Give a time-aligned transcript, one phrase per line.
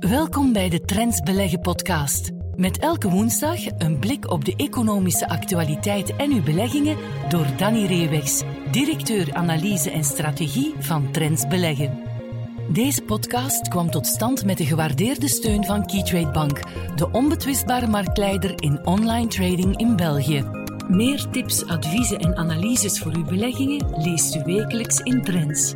[0.00, 2.30] Welkom bij de Trends Beleggen podcast.
[2.56, 6.96] Met elke woensdag een blik op de economische actualiteit en uw beleggingen
[7.28, 11.98] door Danny Reewegs, directeur analyse en strategie van Trends Beleggen.
[12.72, 16.60] Deze podcast kwam tot stand met de gewaardeerde steun van Keytrade Bank,
[16.96, 20.44] de onbetwistbare marktleider in online trading in België.
[20.88, 25.74] Meer tips, adviezen en analyses voor uw beleggingen leest u wekelijks in Trends.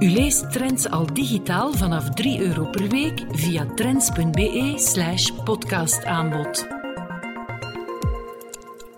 [0.00, 6.66] U leest Trends al digitaal vanaf 3 euro per week via trends.be/slash podcastaanbod.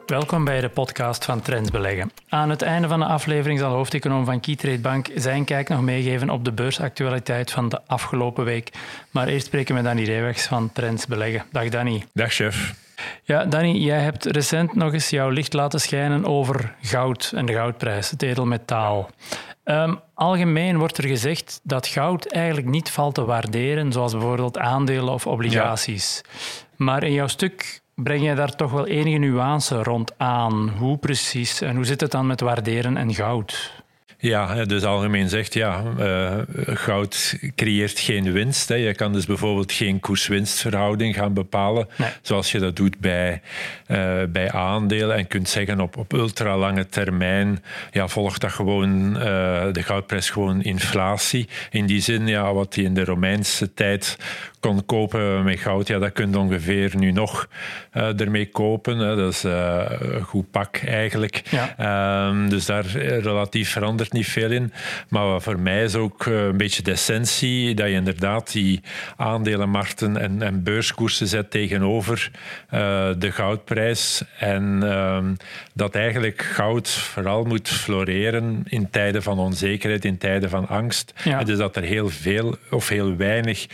[0.07, 2.13] Welkom bij de podcast van Trends Beleggen.
[2.29, 6.31] Aan het einde van de aflevering zal hoofdeconoom van Keytrade Bank zijn kijk nog meegeven
[6.31, 8.71] op de beursactualiteit van de afgelopen week.
[9.11, 11.45] Maar eerst spreken we Danny Reewegs van Trends Beleggen.
[11.51, 12.05] Dag Danny.
[12.13, 12.82] Dag chef.
[13.23, 17.53] Ja, Danny, jij hebt recent nog eens jouw licht laten schijnen over goud en de
[17.53, 19.11] goudprijs, het edelmetaal.
[19.65, 25.13] Um, algemeen wordt er gezegd dat goud eigenlijk niet valt te waarderen, zoals bijvoorbeeld aandelen
[25.13, 26.21] of obligaties.
[26.77, 30.73] Maar in jouw stuk breng je daar toch wel enige nuance rond aan.
[30.79, 33.82] Hoe precies en hoe zit het dan met waarderen en goud?
[34.23, 36.33] Ja, dus algemeen zegt ja, uh,
[36.77, 38.69] goud creëert geen winst.
[38.69, 38.75] Hè.
[38.75, 41.89] Je kan dus bijvoorbeeld geen koers-winstverhouding gaan bepalen,
[42.21, 43.41] zoals je dat doet bij,
[43.89, 45.17] uh, bij aandelen.
[45.17, 49.23] En kunt zeggen op, op ultralange termijn ja, volgt dat gewoon uh,
[49.73, 51.49] de goudprijs gewoon inflatie.
[51.71, 54.17] In die zin, ja, wat die in de Romeinse tijd
[54.61, 57.49] kon kopen met goud, ja, dat kun je ongeveer nu nog
[57.93, 58.99] ermee kopen.
[58.99, 59.17] Hè.
[59.17, 61.43] Dat is een goed pak eigenlijk.
[61.51, 62.29] Ja.
[62.29, 64.73] Um, dus daar relatief verandert niet veel in.
[65.09, 68.81] Maar voor mij is ook uh, een beetje de essentie dat je inderdaad die
[69.17, 72.31] aandelenmarkten en, en beurskoersen zet tegenover
[73.19, 74.23] de goudprijs.
[74.39, 75.37] En um,
[75.75, 81.13] dat eigenlijk goud vooral moet floreren in tijden van onzekerheid, in tijden van angst.
[81.25, 81.45] Ja.
[81.45, 83.67] Dus dat er heel veel of heel weinig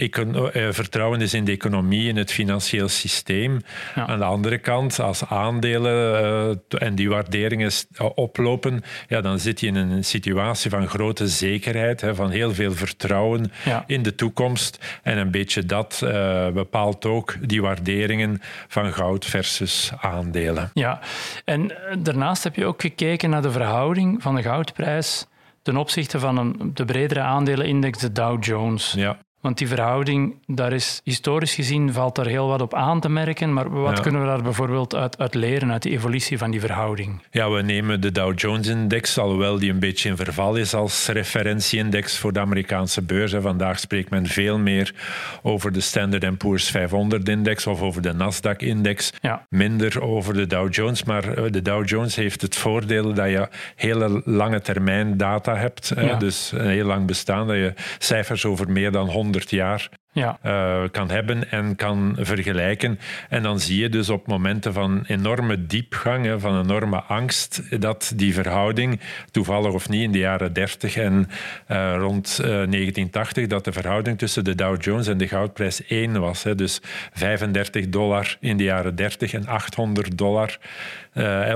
[0.00, 3.60] eh, vertrouwen is in de economie, in het financieel systeem.
[3.94, 7.70] Aan de andere kant, als aandelen uh, en die waarderingen
[8.14, 12.72] oplopen, ja, dan zit je in een situatie van grote zekerheid, hè, van heel veel
[12.72, 13.84] vertrouwen ja.
[13.86, 15.00] in de toekomst.
[15.02, 20.70] En een beetje dat uh, bepaalt ook die waarderingen van goud versus aandelen.
[20.74, 21.00] Ja,
[21.44, 25.26] en daarnaast heb je ook gekeken naar de verhouding van de goudprijs
[25.62, 28.92] ten opzichte van een, de bredere aandelenindex, de Dow Jones.
[28.96, 29.18] Ja.
[29.40, 33.52] Want die verhouding, daar is historisch gezien valt er heel wat op aan te merken.
[33.52, 37.22] Maar wat kunnen we daar bijvoorbeeld uit, uit, leren, uit de evolutie van die verhouding?
[37.30, 42.18] Ja, we nemen de Dow Jones-index, alhoewel die een beetje in verval is als referentieindex
[42.18, 43.34] voor de Amerikaanse beurs.
[43.40, 44.94] Vandaag spreekt men veel meer
[45.42, 49.12] over de Standard Poor's 500-index of over de Nasdaq-index.
[49.20, 49.46] Ja.
[49.48, 51.04] Minder over de Dow Jones.
[51.04, 55.92] Maar eh, de Dow Jones heeft het voordeel dat je hele lange termijn data hebt.
[55.96, 56.16] Ja.
[56.16, 60.38] Dus een heel lang bestaan, dat je cijfers over meer dan 100 100 jaar ja.
[60.46, 62.98] uh, kan hebben en kan vergelijken.
[63.28, 68.34] En dan zie je dus op momenten van enorme diepgang, van enorme angst, dat die
[68.34, 69.00] verhouding,
[69.30, 71.28] toevallig of niet, in de jaren 30 en
[71.68, 76.20] uh, rond uh, 1980, dat de verhouding tussen de Dow Jones en de goudprijs 1
[76.20, 76.42] was.
[76.42, 76.54] Hè.
[76.54, 76.80] Dus
[77.12, 80.58] 35 dollar in de jaren 30 en 800 dollar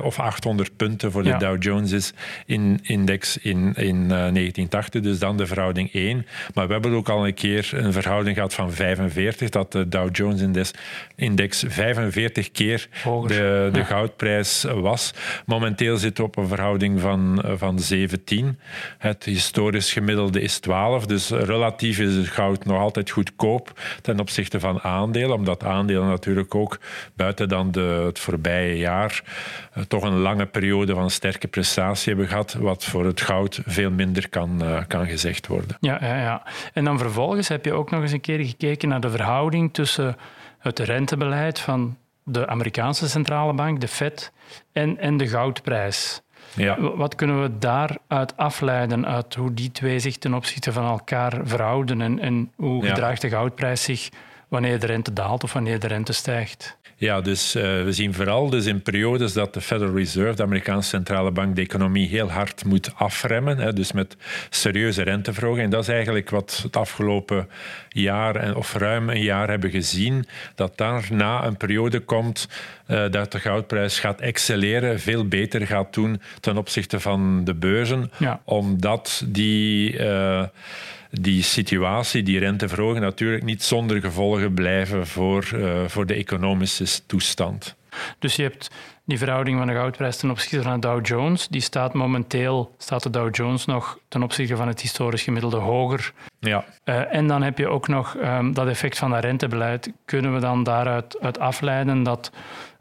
[0.02, 1.38] of 800 punten voor de ja.
[1.38, 2.12] Dow Jones
[2.46, 5.00] in index in, in 1980.
[5.00, 6.26] Dus dan de verhouding 1.
[6.54, 10.16] Maar we hebben ook al een keer een verhouding gehad van 45, dat de Dow
[10.16, 10.70] Jones index,
[11.16, 12.88] index 45 keer
[13.26, 15.14] de, de goudprijs was.
[15.46, 18.58] Momenteel zit op een verhouding van, van 17.
[18.98, 24.60] Het historisch gemiddelde is 12, dus relatief is het goud nog altijd goedkoop ten opzichte
[24.60, 26.78] van aandelen, omdat aandelen natuurlijk ook
[27.16, 29.22] buiten dan de, het voorbije jaar
[29.76, 33.90] uh, toch een lange periode van sterke prestatie hebben gehad, wat voor het goud veel
[33.90, 35.76] minder kan, uh, kan gezegd worden.
[35.80, 36.42] Ja, ja, ja.
[36.72, 40.16] En dan vervolgens heb je ook nog eens een keer gekeken naar de verhouding tussen
[40.58, 44.32] het rentebeleid van de Amerikaanse centrale bank, de Fed,
[44.72, 46.22] en, en de goudprijs.
[46.54, 46.80] Ja.
[46.80, 52.00] Wat kunnen we daaruit afleiden, uit hoe die twee zich ten opzichte van elkaar verhouden
[52.00, 54.08] en, en hoe gedraagt de goudprijs zich
[54.48, 56.78] wanneer de rente daalt of wanneer de rente stijgt?
[57.04, 60.88] Ja, dus uh, we zien vooral dus in periodes dat de Federal Reserve, de Amerikaanse
[60.88, 63.58] centrale bank, de economie heel hard moet afremmen.
[63.58, 64.16] Hè, dus met
[64.50, 65.64] serieuze renteverhoging.
[65.64, 67.48] En dat is eigenlijk wat het afgelopen
[67.88, 70.26] jaar, of ruim een jaar, hebben gezien.
[70.54, 72.48] Dat daarna een periode komt
[72.88, 78.10] uh, dat de goudprijs gaat excelleren, veel beter gaat doen ten opzichte van de beurzen.
[78.18, 78.40] Ja.
[78.44, 79.98] Omdat die.
[79.98, 80.42] Uh,
[81.20, 87.76] die situatie, die renteverhoging, natuurlijk niet zonder gevolgen blijven voor, uh, voor de economische toestand.
[88.18, 88.70] Dus je hebt
[89.04, 93.02] die verhouding van de goudprijs ten opzichte van de Dow Jones, die staat momenteel, staat
[93.02, 96.64] de Dow Jones nog ten opzichte van het historisch gemiddelde hoger Ja.
[96.84, 99.92] Uh, en dan heb je ook nog um, dat effect van dat rentebeleid.
[100.04, 102.30] Kunnen we dan daaruit uit afleiden dat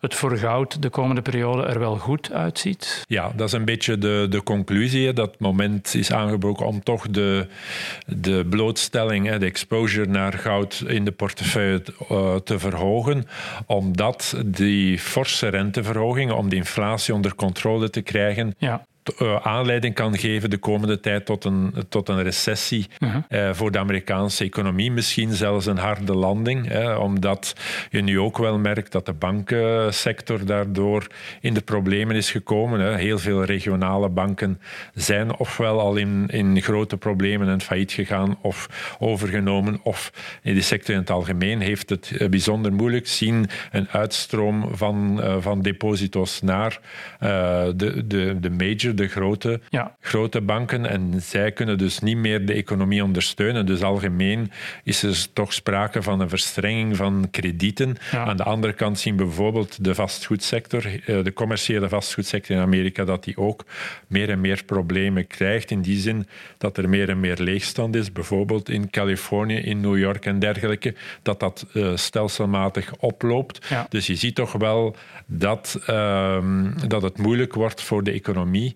[0.04, 3.04] het voor goud de komende periode er wel goed uitziet?
[3.08, 5.14] Ja, dat is een beetje de, de conclusie.
[5.14, 7.48] Dat moment is aangebroken om toch de,
[8.06, 13.26] de blootstelling, de exposure naar goud in de portefeuille uh, te verhogen.
[13.66, 18.86] Omdat die forse renteverhogingen, om de inflatie onder controle te krijgen, ja.
[19.04, 22.88] Eh, aanleiding kan geven de komende tijd tot een, tot een recessie
[23.30, 24.92] uh voor de Amerikaanse economie.
[24.92, 27.56] Misschien zelfs een harde landing, hè, omdat
[27.90, 31.08] je nu ook wel merkt dat de bankensector daardoor
[31.42, 32.80] in de problemen is gekomen.
[32.80, 32.96] Hè.
[32.96, 34.60] Heel veel regionale banken
[34.94, 40.12] zijn ofwel al in, in grote problemen en failliet gegaan of overgenomen, of
[40.42, 43.08] in de sector in het algemeen heeft het eh, bijzonder moeilijk.
[43.08, 46.80] Zien een uitstroom van, van deposito's naar
[47.76, 49.96] de, de, de major de grote, ja.
[50.00, 50.86] grote banken.
[50.86, 53.66] En zij kunnen dus niet meer de economie ondersteunen.
[53.66, 54.52] Dus algemeen
[54.84, 57.96] is er toch sprake van een verstrenging van kredieten.
[58.12, 63.04] Aan de andere kant zien we bijvoorbeeld de vastgoedsector, eh, de commerciële vastgoedsector in Amerika,
[63.04, 63.66] dat die ook
[64.08, 65.72] meer en meer problemen krijgt.
[65.72, 69.98] In die zin dat er meer en meer leegstand is, bijvoorbeeld in Californië, in New
[69.98, 73.68] York en dergelijke, dat dat uh, stelselmatig oploopt.
[73.90, 74.96] Dus je ziet toch wel
[75.26, 76.38] dat, uh,
[76.88, 78.76] dat het moeilijk wordt voor de economie.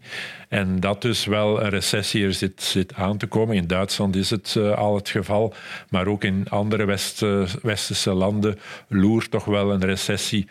[0.50, 3.56] En dat dus wel een recessie er zit, zit aan te komen.
[3.56, 5.54] In Duitsland is het uh, al het geval,
[5.90, 10.48] maar ook in andere West, uh, westerse landen loert toch wel een recessie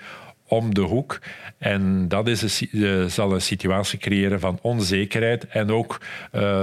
[0.48, 1.18] om de hoek.
[1.58, 6.00] En dat is uh, zal een situatie creëren van onzekerheid en ook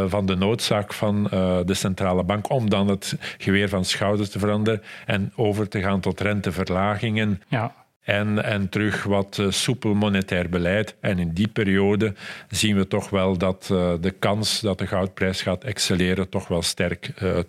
[0.07, 1.23] van de noodzaak van
[1.65, 5.99] de centrale bank om dan het geweer van schouders te veranderen en over te gaan
[5.99, 7.41] tot renteverlagingen.
[7.47, 7.82] Ja.
[8.03, 10.95] En, en terug wat uh, soepel monetair beleid.
[10.99, 12.13] En in die periode
[12.49, 16.61] zien we toch wel dat uh, de kans dat de goudprijs gaat excelleren toch wel
[16.61, 17.39] sterk, uh,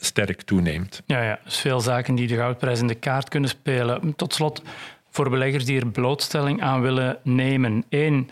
[0.00, 1.02] sterk toeneemt.
[1.06, 4.16] Ja, ja, dus veel zaken die de goudprijs in de kaart kunnen spelen.
[4.16, 4.62] Tot slot,
[5.10, 7.84] voor beleggers die er blootstelling aan willen nemen.
[7.88, 8.30] Eén,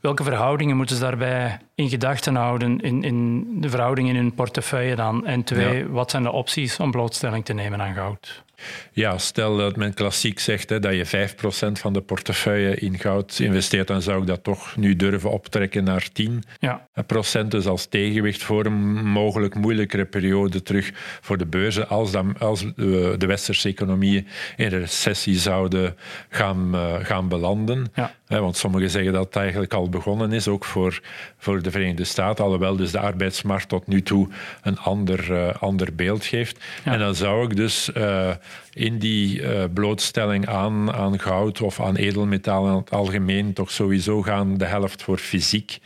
[0.00, 4.96] welke verhoudingen moeten ze daarbij in gedachten houden in, in de verhoudingen in hun portefeuille
[4.96, 5.26] dan?
[5.26, 5.86] En twee, ja.
[5.86, 8.44] wat zijn de opties om blootstelling te nemen aan goud?
[8.92, 11.28] Ja, stel dat men klassiek zegt hè, dat je
[11.68, 15.84] 5% van de portefeuille in goud investeert, dan zou ik dat toch nu durven optrekken
[15.84, 16.38] naar 10%.
[16.58, 16.86] Ja.
[17.48, 20.90] Dus als tegenwicht voor een mogelijk moeilijkere periode terug
[21.20, 24.26] voor de beurzen, als, dan, als de westerse economieën
[24.56, 25.96] in recessie zouden
[26.28, 27.86] gaan, uh, gaan belanden.
[27.94, 28.12] Ja.
[28.26, 31.00] Want sommigen zeggen dat het eigenlijk al begonnen is, ook voor,
[31.38, 34.28] voor de Verenigde Staten, alhoewel dus de arbeidsmarkt tot nu toe
[34.62, 36.64] een ander, uh, ander beeld geeft.
[36.84, 36.92] Ja.
[36.92, 38.30] En dan zou ik dus uh,
[38.72, 44.22] in die uh, blootstelling aan, aan goud of aan edelmetalen in het algemeen toch sowieso
[44.22, 45.78] gaan de helft voor fysiek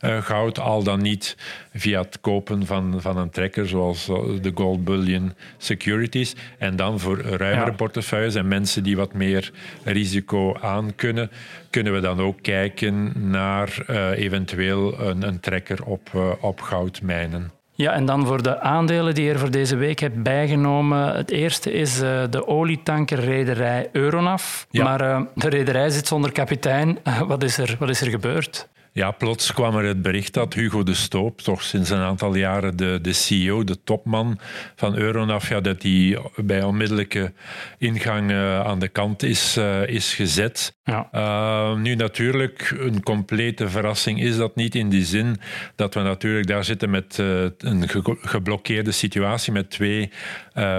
[0.00, 1.36] goud, al dan niet
[1.74, 4.06] via het kopen van, van een trekker zoals
[4.40, 6.34] de Gold Bullion Securities.
[6.58, 7.76] En dan voor ruimere ja.
[7.76, 9.52] portefeuilles en mensen die wat meer
[9.84, 11.30] risico aan kunnen,
[11.70, 13.84] kunnen we dan ook kijken naar
[14.14, 17.52] eventueel een, een, trekker op, uh, op goudmijnen.
[17.76, 21.16] Ja, en dan voor de aandelen die je er voor deze week hebt bijgenomen.
[21.16, 24.64] Het eerste is uh, de olietankerrederij Euronav.
[24.70, 24.84] Ja.
[24.84, 26.98] Maar de rederij zit zonder kapitein.
[27.26, 28.68] wat, is er, wat is er gebeurd?
[28.94, 32.76] Ja, plots kwam er het bericht dat Hugo de Stoop, toch sinds een aantal jaren
[32.76, 34.38] de, de CEO, de topman
[34.76, 37.32] van Euronav, ja, dat hij bij onmiddellijke
[37.78, 40.76] ingang uh, aan de kant is, uh, is gezet.
[40.84, 41.08] Ja.
[41.12, 45.36] Uh, nu natuurlijk, een complete verrassing is dat niet in die zin
[45.76, 47.18] dat we natuurlijk daar zitten met
[47.58, 50.10] een ge geblokkeerde situatie met twee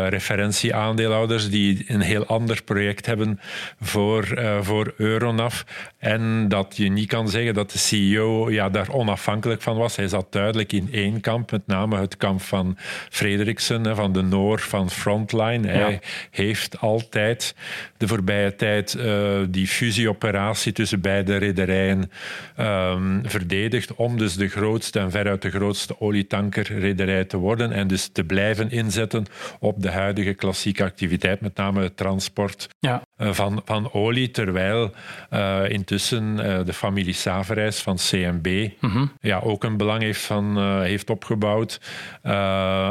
[0.10, 3.40] referentieaandeelhouders die een heel ander project hebben
[3.82, 5.62] voor, voor Euronav.
[5.98, 9.96] En dat je niet kan zeggen dat de CEO CEO ja, daar onafhankelijk van was.
[9.96, 12.78] Hij zat duidelijk in één kamp, met name het kamp van
[13.10, 15.68] Frederiksen, van de Noor, van Frontline.
[15.68, 15.74] Ja.
[15.74, 17.56] Hij heeft altijd
[17.98, 22.12] de voorbije tijd uh, die fusieoperatie tussen beide rederijen
[22.60, 28.08] um, verdedigd om dus de grootste en veruit de grootste olietankerrederij te worden en dus
[28.08, 29.26] te blijven inzetten
[29.60, 33.02] op de huidige klassieke activiteit, met name het transport ja.
[33.18, 34.92] Uh, van, van olie, terwijl
[35.34, 39.12] uh, intussen de familie Saverijs van CMB mm -hmm.
[39.22, 41.80] ja, ook een belang heeft, van, uh, heeft opgebouwd.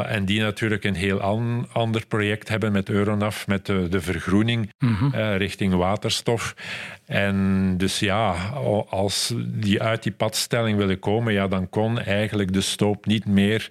[0.07, 4.73] En die natuurlijk een heel an, ander project hebben met Euronav, met de, de vergroening
[4.79, 5.11] mm -hmm.
[5.15, 6.55] uh, richting waterstof.
[7.05, 8.31] En dus ja,
[8.89, 13.69] als die uit die padstelling willen komen, ja, dan kon eigenlijk de stoop niet meer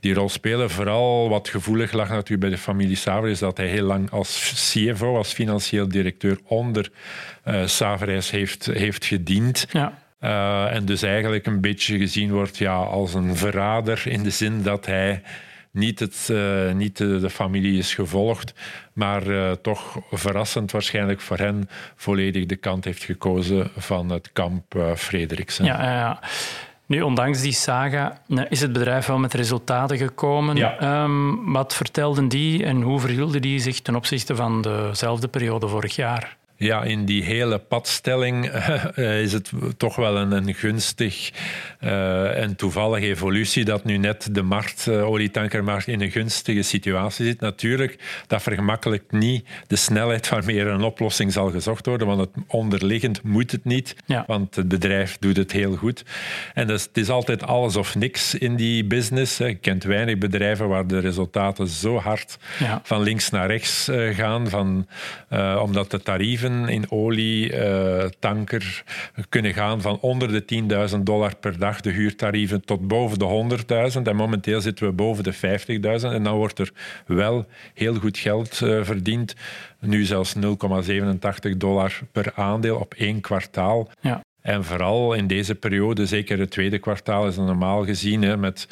[0.00, 0.70] die rol spelen.
[0.70, 4.52] Vooral wat gevoelig lag natuurlijk bij de familie Saver, is dat hij heel lang als
[4.72, 6.90] CFO, als financieel directeur onder
[7.44, 9.66] uh, Saverijs heeft, heeft gediend.
[9.70, 9.98] Ja.
[10.22, 14.62] Uh, en dus eigenlijk een beetje gezien wordt ja, als een verrader in de zin
[14.62, 15.22] dat hij
[15.70, 18.54] niet, het, uh, niet de, familie is gevolgd,
[18.92, 24.74] maar uh, toch verrassend waarschijnlijk voor hen volledig de kant heeft gekozen van het kamp
[24.74, 25.64] uh, Frederiksen.
[25.64, 26.20] Ja, ja, ja.
[26.86, 30.56] Nu, ondanks die saga is het bedrijf wel met resultaten gekomen.
[30.56, 31.02] Ja.
[31.02, 35.96] Um, wat vertelden die en hoe verhielden die zich ten opzichte van dezelfde periode vorig
[35.96, 36.36] jaar?
[36.60, 38.54] Ja, in die hele padstelling
[38.98, 41.30] uh, is het toch wel een, een gunstig
[41.80, 47.24] uh, en toevallige evolutie dat nu net de markt, uh, olietankermarkt in een gunstige situatie
[47.24, 47.40] zit.
[47.40, 52.44] Natuurlijk, dat vergemakkelijkt niet de snelheid waarmee er een oplossing zal gezocht worden, want het
[52.46, 54.24] onderliggend moet het niet, ja.
[54.26, 56.04] want het bedrijf doet het heel goed.
[56.54, 59.36] En dus, het is altijd alles of niks in die business.
[59.36, 62.80] Je kent weinig bedrijven waar de resultaten zo hard ja.
[62.82, 64.86] van links naar rechts gaan, van,
[65.58, 68.84] omdat de tarieven in olie, uh, tanker,
[69.28, 73.56] kunnen gaan van onder de 10.000 dollar per dag, de huurtarieven, tot boven de
[73.96, 74.02] 100.000.
[74.02, 76.12] En momenteel zitten we boven de 50.000.
[76.12, 76.72] En dan wordt er
[77.06, 79.34] wel heel goed geld uh, verdiend.
[79.80, 83.90] Nu zelfs 0,87 dollar per aandeel op één kwartaal.
[84.00, 84.20] Ja.
[84.40, 88.68] En vooral in deze periode, zeker het tweede kwartaal, is normaal gezien hè, met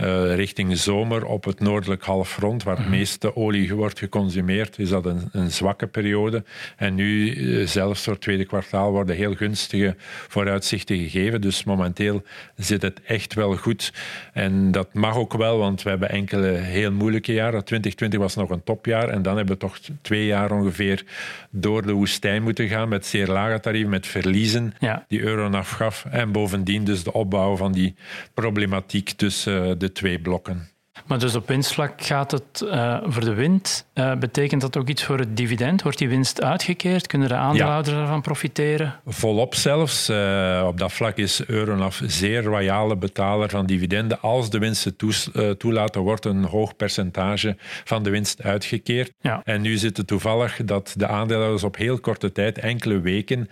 [0.00, 2.96] uh, richting zomer op het noordelijk halfrond, waar het mhm.
[2.96, 6.44] meeste olie wordt geconsumeerd, is dat een, een zwakke periode.
[6.76, 9.94] En nu, uh, zelfs voor het tweede kwartaal, worden heel gunstige
[10.28, 11.40] vooruitzichten gegeven.
[11.40, 12.22] Dus momenteel
[12.56, 13.92] zit het echt wel goed.
[14.32, 17.64] En dat mag ook wel, want we hebben enkele heel moeilijke jaren.
[17.64, 21.04] 2020 was nog een topjaar en dan hebben we toch twee jaar ongeveer
[21.50, 24.74] door de woestijn moeten gaan met zeer lage tarieven, met verliezen.
[24.78, 26.04] Ja die euro afgaf.
[26.10, 27.94] En bovendien dus de opbouw van die
[28.34, 30.70] problematiek tussen de twee blokken.
[31.10, 33.86] Maar dus op winstvlak gaat het eh, voor de wind.
[33.92, 35.82] Eh, betekent dat ook iets voor het dividend?
[35.82, 37.06] Wordt die winst uitgekeerd?
[37.06, 38.94] Kunnen de aandeelhouders daarvan profiteren?
[39.06, 40.08] Volop zelfs.
[40.08, 44.20] Eh, op dat vlak is Euronaf zeer royale betaler van dividenden.
[44.20, 49.12] Als de winsten toes, toelaten, wordt een hoog percentage van de winst uitgekeerd.
[49.44, 53.48] En nu zit het toevallig dat de aandeelhouders op heel korte tijd, enkele weken,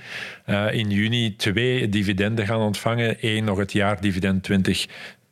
[0.70, 3.16] in juni twee dividenden gaan ontvangen.
[3.20, 4.86] Eén nog het jaar dividend 20.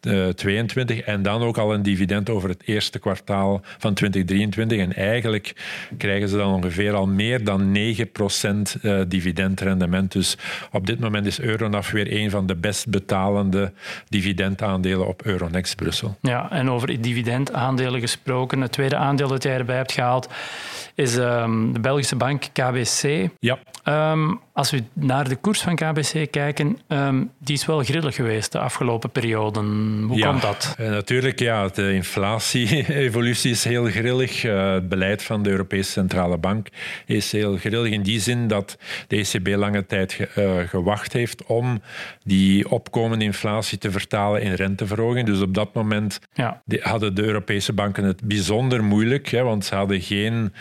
[0.06, 4.78] Eh, 22 en dan ook al een dividend over het eerste kwartaal van 2023.
[4.78, 5.54] En eigenlijk
[5.98, 10.12] krijgen ze dan ongeveer al meer dan 9% eh, dividendrendement.
[10.12, 10.36] Dus
[10.72, 13.72] op dit moment is Euronaf weer een van de best betalende
[14.08, 16.16] dividendaandelen op Euronext Brussel.
[16.20, 20.28] Ja, en over dividendaandelen gesproken, het tweede aandeel dat jij erbij hebt gehaald
[20.96, 23.28] is ehm, de Belgische bank KBC.
[23.38, 23.58] Ja.
[23.82, 28.52] Ehm, als we naar de koers van KBC kijken, um, die is wel grillig geweest
[28.52, 30.02] de afgelopen perioden.
[30.08, 30.74] Hoe ja, komt dat?
[30.78, 31.68] Eh, natuurlijk, ja.
[31.68, 34.44] De inflatie-evolutie is heel grillig.
[34.44, 36.68] Uh, het beleid van de Europese Centrale Bank
[37.06, 41.44] is heel grillig in die zin dat de ECB lange tijd ge, uh, gewacht heeft
[41.44, 41.82] om
[42.24, 45.26] die opkomende inflatie te vertalen in renteverhoging.
[45.26, 46.62] Dus op dat moment ja.
[46.80, 50.52] hadden de Europese banken het bijzonder moeilijk, hè, want ze hadden geen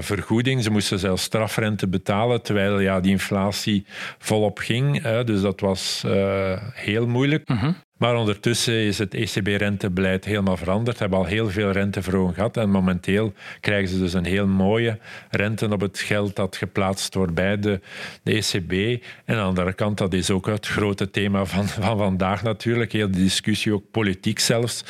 [0.00, 0.62] vergoeding.
[0.62, 3.84] Ze moesten zelfs strafrente betalen, terwijl ja, die inflatie
[4.18, 5.02] volop ging.
[5.02, 7.48] Hè, dus dat was uh, heel moeilijk.
[7.48, 7.68] -huh.
[8.02, 10.98] Maar ondertussen is het ECB-rentebeleid helemaal veranderd.
[10.98, 12.56] Hebben al heel veel renteverhoging gehad.
[12.56, 14.98] En momenteel krijgen ze dus een heel mooie
[15.30, 17.80] rente op het geld dat geplaatst wordt bij de,
[18.22, 19.02] de ECB.
[19.24, 22.92] En aan de andere kant, dat is ook het grote thema van, van vandaag natuurlijk.
[22.92, 24.84] Heel de discussie, ook politiek zelfs.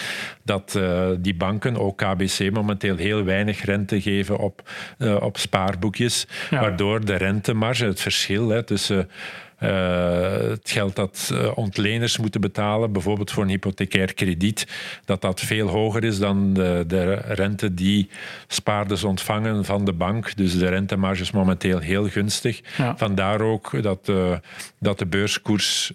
[0.44, 6.26] Dat uh, die banken, ook KBC, momenteel heel weinig rente geven op, uh, op spaarboekjes.
[6.50, 6.60] Ja.
[6.60, 9.08] Waardoor de rentemarge, het verschil hè, tussen
[9.62, 14.66] uh, het geld dat uh, ontleners moeten betalen, bijvoorbeeld voor een hypothecair krediet,
[15.04, 18.08] dat dat veel hoger is dan de, de, rente die
[18.46, 20.36] spaarders ontvangen van de bank.
[20.36, 22.60] Dus de rentemarge is momenteel heel gunstig.
[22.76, 22.96] Ja.
[22.96, 24.32] Vandaar ook dat, uh,
[24.78, 25.92] dat de beurskoers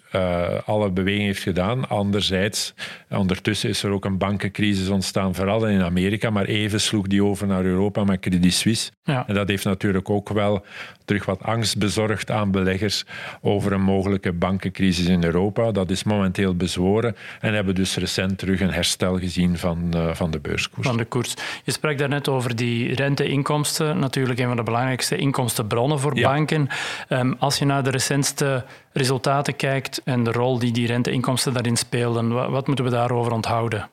[0.64, 1.88] alle beweging heeft gedaan.
[1.88, 2.74] Anderzijds,
[3.08, 7.46] ondertussen is er ook een bankencrisis ontstaan, vooral in Amerika, maar even sloeg die over
[7.46, 8.90] naar Europa met Credit Suisse.
[9.04, 9.24] Ja.
[9.26, 10.64] En dat heeft natuurlijk ook wel
[11.04, 13.04] terug wat angst bezorgd aan beleggers
[13.40, 15.72] over een mogelijke bankencrisis in Europa.
[15.72, 20.30] Dat is momenteel bezworen en hebben dus recent terug een herstel gezien van, uh, van
[20.30, 20.86] de beurskoers.
[20.86, 21.34] Van de koers.
[21.64, 26.28] Je sprak daarnet over die renteinkomsten, natuurlijk een van de belangrijkste inkomstenbronnen voor ja.
[26.28, 26.68] banken.
[27.08, 31.76] Um, als je naar de recentste resultaten kijkt en de rol die die renteinkomsten daarin
[31.76, 33.88] speelden, wat, wat moeten we daarover onthouden?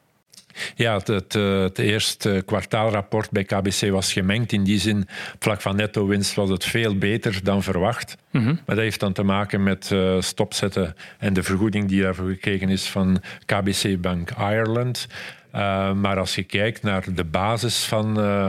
[0.75, 4.51] Ja, het, het, eh, het, eerste kwartaalrapport bij KBC was gemengd.
[4.51, 5.07] In die zin,
[5.39, 8.17] vlak van netto-winst was het veel beter dan verwacht.
[8.31, 8.53] Mm -hmm.
[8.65, 12.69] Maar dat heeft dan te maken met uh, stopzetten en de vergoeding die daarvoor gekregen
[12.69, 15.07] is van KBC Bank Ireland.
[15.55, 18.47] Uh, maar als je kijkt naar de basis van, uh,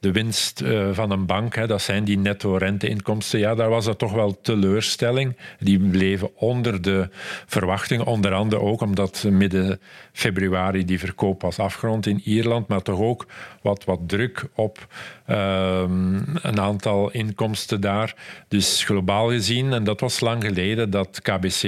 [0.00, 3.84] de winst eh, van een bank, hè, dat zijn die netto renteinkomsten, ja, daar was
[3.84, 5.36] dat toch wel teleurstelling.
[5.58, 7.08] Die bleven onder de
[7.46, 9.80] verwachting, onder andere ook omdat midden
[10.12, 13.26] februari die verkoop was afgerond in Ierland, maar toch ook
[13.62, 14.86] wat, wat druk op
[15.26, 18.14] ehm, een aantal inkomsten daar.
[18.48, 21.60] Dus globaal gezien, en dat was lang geleden, dat KBC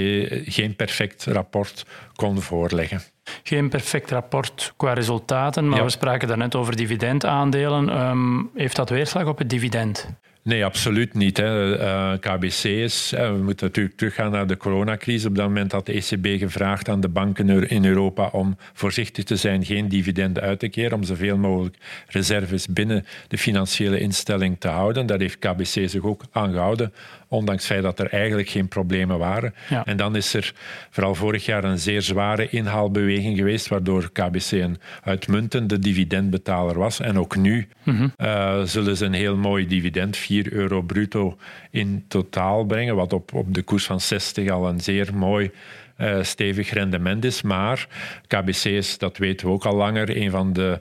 [0.45, 1.85] geen perfect rapport
[2.15, 3.01] kon voorleggen
[3.43, 7.99] geen perfect rapport qua resultaten, maar we spraken daarnet over dividendaandelen.
[8.09, 10.09] Um, heeft dat weerslag op het dividend?
[10.43, 11.37] Nee, absoluut niet.
[11.37, 11.79] Hè.
[11.79, 15.25] Uh, KBC is, we moeten natuurlijk teruggaan naar de coronacrisis.
[15.25, 19.35] Op dat moment had de ECB gevraagd aan de banken in Europa om voorzichtig te
[19.35, 24.67] zijn, geen dividenden uit te keren, om zoveel mogelijk reserves binnen de financiële instelling te
[24.67, 25.05] houden.
[25.05, 26.93] Daar heeft KBC zich ook aan gehouden,
[27.31, 29.53] ondanks het feit dat er eigenlijk geen problemen waren.
[29.83, 30.53] En dan is er
[30.89, 36.99] vooral vorig jaar een zeer zware inhaalbeweging geweest, waardoor KBC een uitmuntende dividendbetaler was.
[36.99, 38.07] En ook nu mhm.
[38.17, 41.37] uh, zullen ze een heel mooi dividend, 4 euro bruto
[41.69, 45.51] in totaal brengen, wat op, op de koers van 60 al een zeer mooi
[45.97, 47.41] uh, stevig rendement is.
[47.41, 47.87] Maar
[48.27, 50.79] KBC is, dat weten we ook al langer, een van de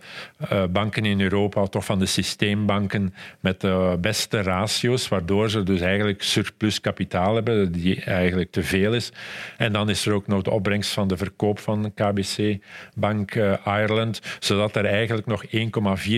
[0.52, 5.80] uh, banken in Europa, toch van de systeembanken met de beste ratio's, waardoor ze dus
[5.80, 9.12] eigenlijk surplus kapitaal hebben, die eigenlijk te veel is.
[9.56, 12.58] En dan is er ook nog de opbrengst van de verkoop van KBC
[12.94, 15.50] Bank uh, Ireland, zodat er eigenlijk nog 1,4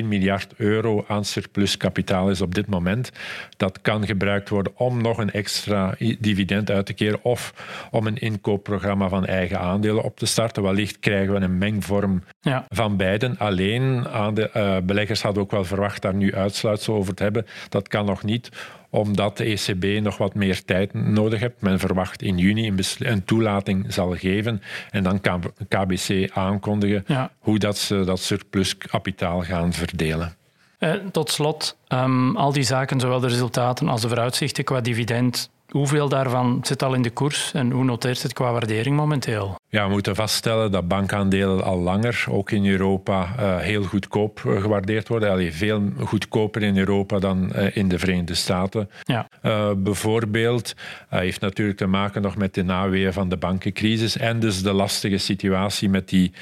[0.05, 3.13] miljard euro aan surplus kapitaal is op dit moment.
[3.57, 7.55] Dat kan gebruikt worden om nog een extra dividend uit te keren of
[7.91, 10.63] om een inkoopprogramma van eigen aandelen op te starten.
[10.63, 12.67] Wellicht krijgen we een mengvorm ja.
[12.69, 13.39] van beiden.
[13.39, 17.47] Alleen aan de uh, beleggers hadden ook wel verwacht daar nu uitsluitsel over te hebben.
[17.69, 18.51] Dat kan nog niet
[18.91, 21.61] omdat de ECB nog wat meer tijd nodig heeft.
[21.61, 27.05] Men verwacht in juni een, toelating zal geven en dan kan KBC aankondigen
[27.39, 30.37] hoe dat ze dat surplus kapitaal gaan verdelen.
[30.79, 35.51] Eh, tot slot, um, al die zaken, zowel de resultaten als de vooruitzichten qua dividend,
[35.73, 39.61] Hoeveel daarvan zit al in de koers en hoe noteert het qua waardering momenteel?
[39.69, 44.61] Ja, we moeten vaststellen dat bankaandelen al langer, ook in Europa, uh, heel goedkoop uh,
[44.61, 45.31] gewaardeerd worden.
[45.31, 48.91] Allee, veel goedkoper in Europa dan uh, in de Verenigde Staten.
[49.03, 49.29] Ja.
[49.77, 50.75] bijvoorbeeld
[51.09, 55.19] heeft natuurlijk te maken nog met de naweeën van de bankencrisis en dus de lastige
[55.19, 56.33] situatie met die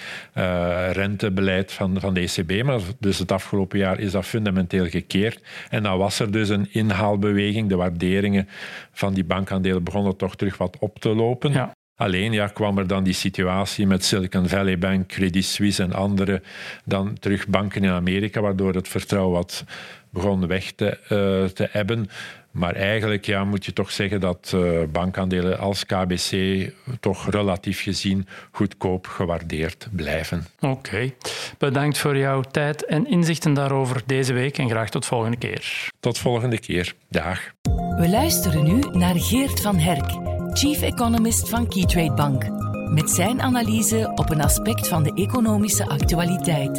[0.91, 2.65] rentebeleid van, van de ECB.
[2.65, 5.41] Maar dus het afgelopen jaar is dat fundamenteel gekeerd.
[5.69, 7.69] En dan was er dus een inhaalbeweging.
[7.69, 8.49] De waarderingen
[8.93, 11.53] van die bankaandelen begonnen toch terug wat op te lopen.
[11.53, 11.73] Ja.
[12.01, 16.43] Alleen ja, kwam er dan die situatie met Silicon Valley Bank, Credit Suisse en andere,
[16.85, 19.65] dan terug banken in Amerika, waardoor het vertrouwen wat
[20.11, 22.09] begon weg te, uh, te ebben.
[22.51, 26.33] Maar eigenlijk ja, moet je toch zeggen dat uh, bankaandelen als KBC
[27.01, 30.47] toch relatief gezien goedkoop gewaardeerd blijven.
[30.61, 31.13] Oké,
[31.59, 35.89] bedankt voor jouw tijd en inzichten daarover deze week en graag tot volgende keer.
[36.01, 36.95] Tot volgende keer.
[37.09, 37.41] Dag.
[37.97, 40.11] We luisteren nu naar Geert van Herk,
[40.57, 42.45] Chief Economist van Keytrade Bank,
[42.91, 46.79] met zijn analyse op een aspect van de economische actualiteit.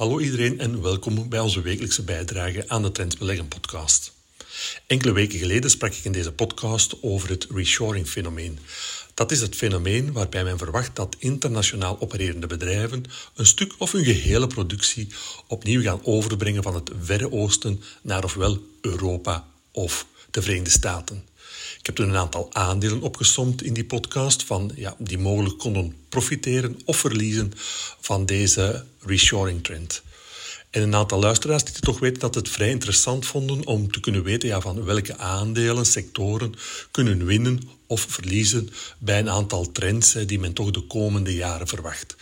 [0.00, 4.12] Hallo iedereen en welkom bij onze wekelijkse bijdrage aan de Trends Beleggen podcast.
[4.86, 8.58] Enkele weken geleden sprak ik in deze podcast over het reshoring-fenomeen.
[9.14, 14.04] Dat is het fenomeen waarbij men verwacht dat internationaal opererende bedrijven een stuk of hun
[14.04, 15.08] gehele productie
[15.46, 21.24] opnieuw gaan overbrengen van het Verre Oosten naar ofwel Europa of de Verenigde Staten.
[21.78, 25.96] Ik heb toen een aantal aandelen opgesomd in die podcast van, ja, die mogelijk konden
[26.08, 27.52] profiteren of verliezen
[28.00, 30.02] van deze reshoring trend.
[30.70, 34.22] En een aantal luisteraars die toch weten dat het vrij interessant vonden om te kunnen
[34.22, 36.54] weten ja, van welke aandelen, sectoren
[36.90, 42.16] kunnen winnen of verliezen bij een aantal trends die men toch de komende jaren verwacht.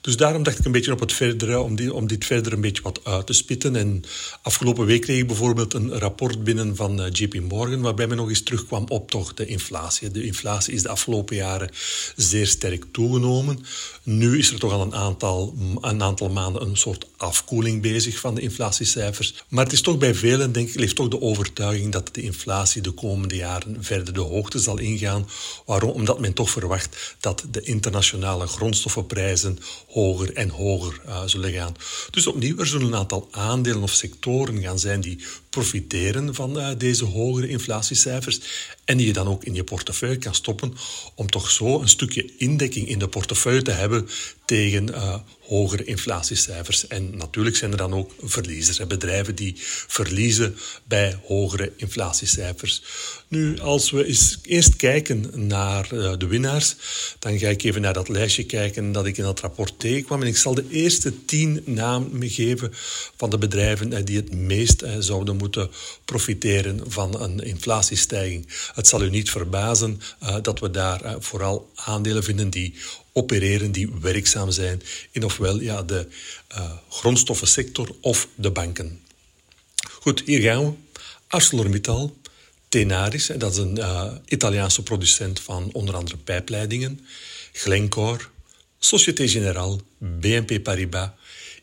[0.00, 2.60] Dus daarom dacht ik een beetje op het verdere, om, die, om dit verder een
[2.60, 3.76] beetje wat uit te spitten.
[3.76, 4.02] En
[4.42, 8.28] afgelopen week kreeg ik bijvoorbeeld een rapport binnen van eh, JP Morgan, waarbij men nog
[8.28, 10.10] eens terugkwam op toch de inflatie.
[10.10, 11.70] De inflatie is de afgelopen jaren
[12.16, 13.64] zeer sterk toegenomen.
[14.02, 18.34] Nu is er toch al een aantal, een aantal maanden een soort afkoeling bezig van
[18.34, 19.44] de inflatiecijfers.
[19.48, 22.82] Maar het is toch bij velen, denk ik, leeft toch de overtuiging dat de inflatie
[22.82, 24.98] de komende jaren verder de hoogte zal ingaan.
[25.64, 25.90] Waarom?
[25.90, 29.58] Omdat men toch verwacht dat de internationale grondstoffenprijzen
[29.88, 31.76] hoger en hoger uh, zullen gaan.
[32.10, 37.04] Dus opnieuw, er zullen een aantal aandelen of sectoren gaan zijn die profiteren van deze
[37.04, 38.40] hogere inflatiecijfers
[38.84, 40.74] en die je dan ook in je portefeuille kan stoppen
[41.14, 44.08] om toch zo een stukje indekking in de portefeuille te hebben
[44.44, 44.88] tegen
[45.50, 46.86] hogere inflatiecijfers.
[46.86, 49.54] En natuurlijk zijn er dan ook verliezers, bedrijven die
[49.86, 52.82] verliezen bij hogere inflatiecijfers.
[53.28, 56.76] Nu, als we eens eerst kijken naar uh, de winnaars,
[57.18, 60.20] dan ga ik even naar dat lijstje kijken dat ik in dat rapport tegenkwam.
[60.22, 62.70] En ik zal de eerste tien namen geven
[63.16, 65.70] van de bedrijven die het meest zouden moeten
[66.04, 68.46] profiteren van een inflatiestijging.
[68.74, 70.00] Het zal u niet verbazen
[70.42, 72.74] dat we daar vooral aandelen vinden die
[73.12, 76.06] opereren die werkzaam zijn in ofwel ja, de
[76.52, 79.00] uh, grondstoffensector of de banken.
[79.90, 80.72] Goed, hier gaan we.
[81.26, 82.16] ArcelorMittal,
[82.68, 83.80] Tenaris, dat is een
[84.26, 87.00] Italiaanse producent van onder andere pijpleidingen,
[87.52, 88.24] Glencore,
[88.78, 91.08] Société Générale, BNP Paribas,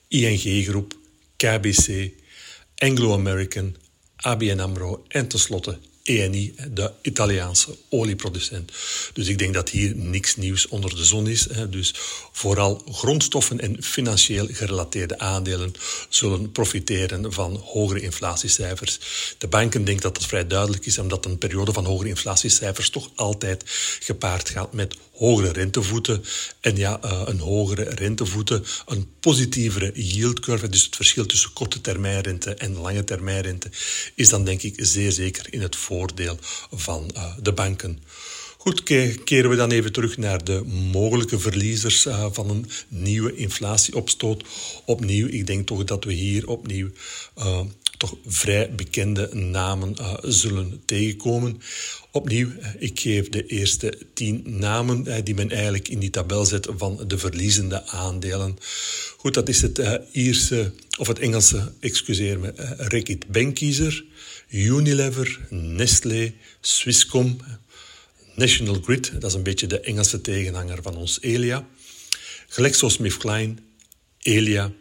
[0.07, 0.93] ING Groep,
[1.35, 2.11] KBC,
[2.81, 3.77] Anglo-American,
[4.23, 8.71] ABN AMRO en tenslotte ENI, de Italiaanse olieproducent.
[9.13, 11.47] Dus ik denk dat hier niks nieuws onder de zon is.
[11.69, 11.93] Dus
[12.31, 15.73] vooral grondstoffen en financieel gerelateerde aandelen
[16.09, 18.99] zullen profiteren van hogere inflatiecijfers.
[19.37, 23.09] De banken denken dat dat vrij duidelijk is, omdat een periode van hogere inflatiecijfers toch
[23.15, 23.63] altijd
[23.99, 26.23] gepaard gaat met hogere rentevoeten.
[26.59, 31.81] En ja, eh, een hogere rentevoeten, een positievere yield curve, dus het verschil tussen korte
[31.81, 33.69] termijnrente en lange termijnrente,
[34.15, 35.95] is dan denk ik zeer zeker in het voordeel
[36.71, 37.99] van uh, de banken.
[38.57, 38.83] Goed,
[39.23, 44.43] keren we dan even terug naar de mogelijke verliezers uh, van een nieuwe inflatieopstoot.
[44.85, 46.89] Opnieuw, ik denk toch dat we hier opnieuw
[47.37, 47.59] uh,
[47.97, 51.61] toch vrij bekende namen uh, zullen tegenkomen.
[52.11, 57.03] Opnieuw, ik geef de eerste tien namen die men eigenlijk in die tabel zet van
[57.07, 58.57] de verliezende aandelen.
[59.17, 59.81] Goed, dat is het
[60.11, 64.05] Ierse, of het Engelse, excuseer me, Reckitt Benckiser,
[64.49, 67.37] Unilever, Nestlé, Swisscom,
[68.35, 71.67] National Grid, dat is een beetje de Engelse tegenhanger van ons Elia,
[72.47, 73.55] GlaxoSmithKline,
[74.21, 74.71] Elia,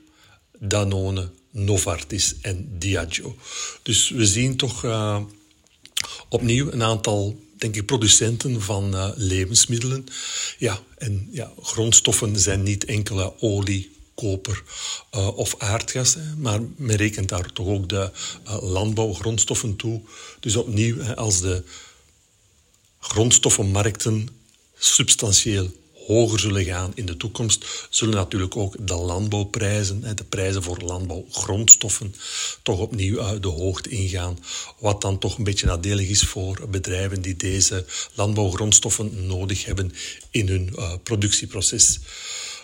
[0.58, 3.36] Danone, Novartis en Diageo.
[3.82, 5.20] Dus we zien toch uh,
[6.28, 10.06] opnieuw een aantal denk ik, producenten van uh, levensmiddelen.
[10.58, 14.62] Ja, en ja, grondstoffen zijn niet enkele olie, koper
[15.14, 18.10] uh, of aardgas, hè, maar men rekent daar toch ook de
[18.60, 20.00] landbouwgrondstoffen toe.
[20.40, 21.64] Dus opnieuw, hè, als de
[23.00, 24.28] grondstoffenmarkten
[24.78, 25.70] substantieel
[26.06, 32.14] hoger zullen gaan in de toekomst, zullen natuurlijk ook de landbouwprijzen, de prijzen voor landbouwgrondstoffen,
[32.62, 34.38] toch opnieuw de hoogte ingaan.
[34.78, 39.92] Wat dan toch een beetje nadelig is voor bedrijven die deze landbouwgrondstoffen nodig hebben
[40.30, 41.98] in hun uh, productieproces.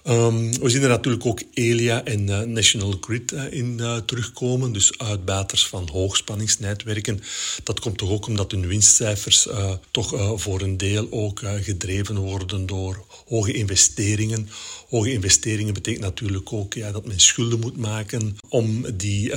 [0.09, 4.73] Um, we zien er natuurlijk ook Elia en uh, National Grid uh, in uh, terugkomen,
[4.73, 7.21] dus uitbaters van hoogspanningsnetwerken.
[7.65, 9.49] Dat komt toch ook omdat hun winstcijfers
[9.91, 14.49] toch voor een deel ook gedreven worden door hoge investeringen.
[14.93, 19.33] Hoge investeringen betekent natuurlijk ook ja, dat men schulden moet maken om die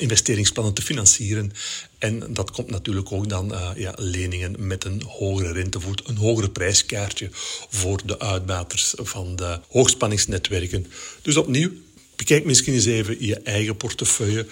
[0.00, 1.52] investeringsplannen te financieren.
[1.98, 6.50] En dat komt natuurlijk ook dan uh, ja, leningen met een hogere rentevoet, een hogere
[6.50, 7.28] prijskaartje
[7.68, 10.86] voor de uitbaters van de hoogspanningsnetwerken.
[11.22, 11.70] Dus opnieuw,
[12.16, 14.46] bekijk misschien eens even je eigen portefeuille.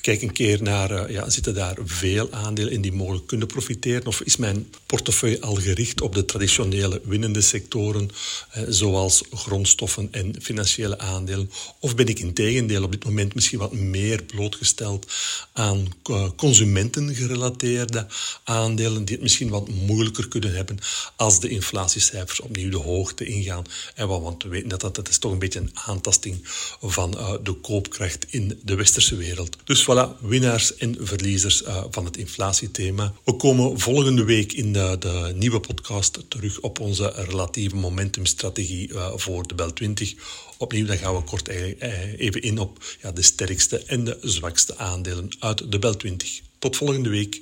[0.00, 4.06] Kijk een keer naar, uh, ja, zitten daar veel aandelen in die mogelijk kunnen profiteren?
[4.06, 8.10] Of is mijn portefeuille al gericht op de traditionele winnende sectoren,
[8.50, 11.50] eh, zoals grondstoffen en financiële aandelen?
[11.78, 15.12] Of ben ik in tegendeel op dit moment misschien wat meer blootgesteld
[15.52, 18.06] aan uh, consumentengerelateerde
[18.44, 20.78] aandelen, die het misschien wat moeilijker kunnen hebben
[21.16, 23.64] als de inflatiecijfers opnieuw de hoogte ingaan?
[23.94, 26.40] En wat, want we weten dat, dat dat is toch een beetje een aantasting
[26.80, 27.10] van
[27.42, 29.56] de koopkracht in de westerse wereld.
[29.64, 33.12] Dus voilà, winnaars en verliezers uh, van het inflatiethema.
[33.24, 39.12] We komen volgende week in de, de, nieuwe podcast terug op onze relatieve momentumstrategie uh,
[39.14, 40.14] voor de Bel 20.
[40.58, 45.28] Opnieuw dan gaan we kort even in op ja, de sterkste en de zwakste aandelen
[45.38, 46.40] uit de Bel 20.
[46.58, 47.40] Tot volgende week.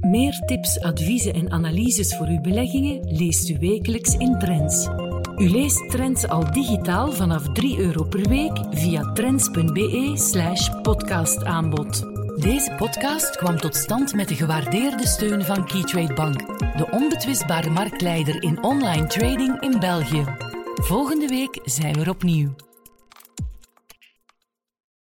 [0.00, 4.88] Meer tips, adviezen en analyses voor uw beleggingen leest u wekelijks in Trends.
[5.36, 12.02] U leest Trends al digitaal vanaf 3 euro per week via trends.be/slash podcastaanbod.
[12.40, 18.42] Deze podcast kwam tot stand met de gewaardeerde steun van Keytrade Bank, de onbetwistbare marktleider
[18.42, 20.24] in online trading in België.
[20.74, 22.54] Volgende week zijn we er opnieuw.